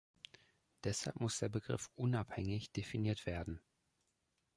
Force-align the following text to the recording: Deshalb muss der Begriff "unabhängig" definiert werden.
Deshalb 0.83 1.19
muss 1.19 1.37
der 1.37 1.49
Begriff 1.49 1.91
"unabhängig" 1.93 2.71
definiert 2.71 3.27
werden. 3.27 3.61